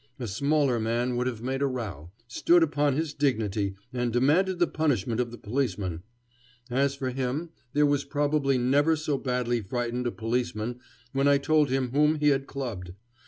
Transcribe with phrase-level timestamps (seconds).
[0.17, 4.65] A smaller man would have made a row, stood upon his dignity and demanded the
[4.65, 6.01] punishment of the policeman.
[6.71, 10.79] As for him, there was probably never so badly frightened a policeman
[11.13, 12.93] when I told him whom he had clubbed.